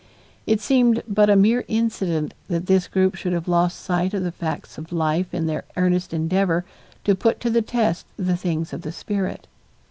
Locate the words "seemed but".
0.59-1.29